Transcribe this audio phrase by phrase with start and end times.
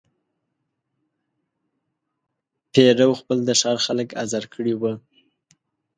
[2.71, 4.93] پیرو خپل د ښار خلک آزار کړي وه.